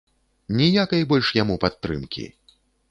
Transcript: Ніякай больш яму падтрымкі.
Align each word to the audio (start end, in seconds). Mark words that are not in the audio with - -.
Ніякай 0.61 1.01
больш 1.13 1.27
яму 1.43 1.61
падтрымкі. 1.67 2.29